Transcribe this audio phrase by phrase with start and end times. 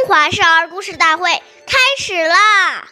[0.00, 1.28] 中华少儿故事大会
[1.66, 2.90] 开始啦！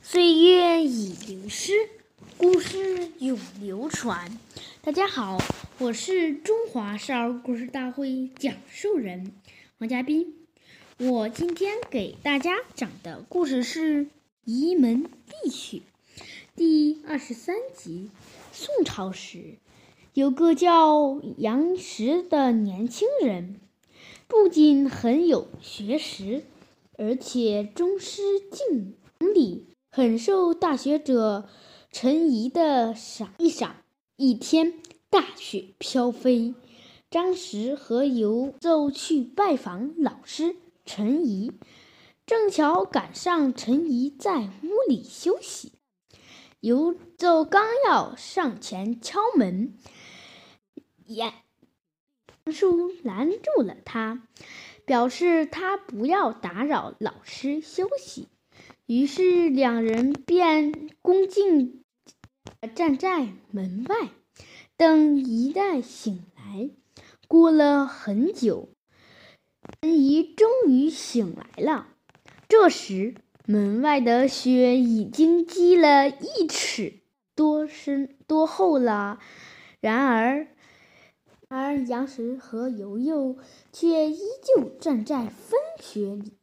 [0.00, 1.90] 岁月已流失，
[2.38, 4.38] 故事永流传。
[4.80, 5.36] 大家好，
[5.76, 9.30] 我是中华少儿故事大会讲述人
[9.76, 10.34] 王嘉宾。
[10.96, 14.06] 我今天给大家讲的故事是
[14.46, 15.82] 《移门避雪》
[16.56, 18.08] 第二十三集。
[18.54, 19.58] 宋朝时，
[20.14, 23.60] 有个叫杨时的年轻人。
[24.32, 26.42] 不仅很有学识，
[26.96, 31.46] 而且忠师敬礼，很受大学者
[31.90, 33.76] 陈颐的赏一赏。
[34.16, 34.80] 一天，
[35.10, 36.54] 大雪飘飞，
[37.10, 40.56] 张时和游奏去拜访老师
[40.86, 41.52] 陈颐，
[42.24, 45.72] 正巧赶上陈颐在屋里休息。
[46.60, 49.74] 游奏刚要上前敲门，
[51.04, 51.34] 眼。
[52.50, 54.22] 叔拦住了他，
[54.84, 58.28] 表示他不要打扰老师休息。
[58.86, 61.84] 于是两人便恭敬
[62.74, 64.10] 站在门外，
[64.76, 66.70] 等一代醒来。
[67.28, 68.70] 过了很久，
[69.80, 71.88] 陈怡终于醒来了。
[72.48, 73.14] 这时
[73.46, 77.00] 门外的雪已经积了一尺
[77.34, 79.20] 多深多厚了。
[79.80, 80.48] 然而。
[81.54, 83.36] 而杨时和游游
[83.74, 86.38] 却依旧站在风雪里，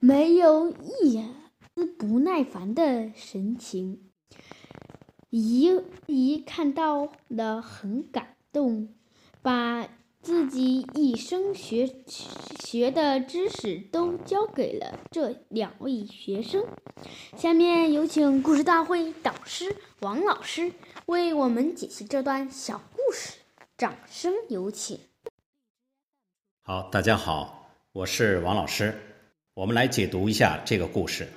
[0.00, 1.24] 没有一
[1.76, 4.10] 丝不耐烦的神情。
[5.30, 8.88] 姨姨看到了很感动，
[9.42, 9.88] 把
[10.20, 11.88] 自己一生学
[12.58, 16.64] 学的知识都教给了这两位学生。
[17.36, 20.72] 下面有请故事大会导师王老师
[21.06, 23.45] 为我们解析这段小故事。
[23.78, 24.98] 掌声有请。
[26.62, 28.98] 好，大家好，我是王老师，
[29.52, 31.28] 我们来解读一下这个故事。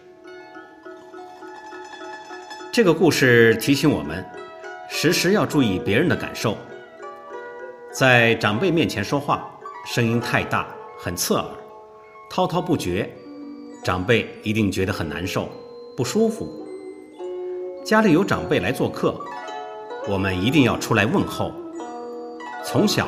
[2.72, 4.26] 这个故事提醒我们，
[4.88, 6.58] 时时要注意别人的感受。
[7.92, 11.46] 在长辈面前说话，声音太大，很刺耳，
[12.30, 13.14] 滔滔不绝，
[13.84, 15.50] 长辈一定觉得很难受、
[15.98, 16.66] 不舒服。
[17.84, 19.20] 家里有长辈来做客，
[20.08, 21.52] 我们一定要出来问候。
[22.62, 23.08] 从小，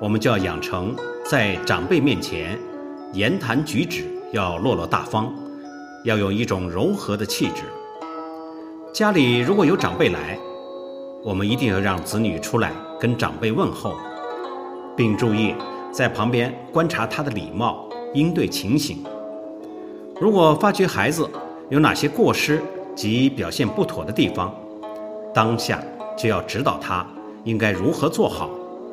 [0.00, 2.58] 我们就要养成在长辈面前
[3.12, 5.32] 言谈举止要落落大方，
[6.04, 7.62] 要有一种柔和的气质。
[8.92, 10.38] 家里如果有长辈来，
[11.22, 13.94] 我们一定要让子女出来跟长辈问候，
[14.96, 15.54] 并注意
[15.92, 19.04] 在旁边观察他的礼貌应对情形。
[20.18, 21.28] 如果发觉孩子
[21.68, 22.60] 有哪些过失
[22.96, 24.52] 及表现不妥的地方，
[25.34, 25.80] 当下
[26.16, 27.06] 就要指导他
[27.44, 28.48] 应该如何做好。